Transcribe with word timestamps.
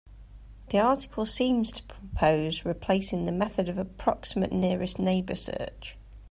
The 0.69 0.79
article 0.79 1.27
seems 1.27 1.71
to 1.73 1.83
propose 1.83 2.65
replacing 2.65 3.25
the 3.25 3.31
method 3.31 3.69
of 3.69 3.77
approximate 3.77 4.51
nearest 4.51 4.97
neighbor 4.97 5.35
search. 5.35 5.95